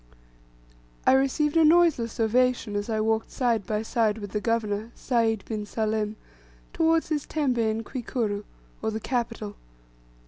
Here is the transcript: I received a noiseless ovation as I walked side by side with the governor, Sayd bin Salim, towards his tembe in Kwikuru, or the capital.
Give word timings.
I 1.05 1.11
received 1.11 1.55
a 1.55 1.63
noiseless 1.63 2.19
ovation 2.19 2.75
as 2.75 2.89
I 2.89 2.99
walked 2.99 3.29
side 3.29 3.67
by 3.67 3.83
side 3.83 4.17
with 4.17 4.31
the 4.31 4.41
governor, 4.41 4.89
Sayd 4.95 5.45
bin 5.45 5.63
Salim, 5.67 6.15
towards 6.73 7.09
his 7.09 7.27
tembe 7.27 7.59
in 7.59 7.83
Kwikuru, 7.83 8.43
or 8.81 8.89
the 8.89 8.99
capital. 8.99 9.57